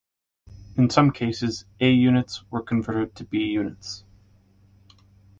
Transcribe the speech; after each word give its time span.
In 0.77 0.89
some 0.89 1.11
cases, 1.11 1.65
A 1.79 1.91
units 1.91 2.43
were 2.49 2.63
converted 2.63 3.13
to 3.17 3.23
B 3.23 3.37
units. 3.43 4.03